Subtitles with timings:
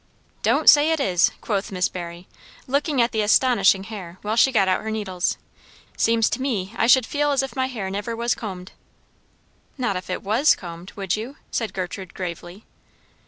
[0.41, 2.27] "Don't say it is!" quoth Miss Barry,
[2.65, 5.37] looking at the astonishing hair while she got out her needles.
[5.95, 8.71] "Seems to me I should feel as if my hair never was combed."
[9.77, 12.65] "Not if it was combed, would you?" said Gertrude gravely.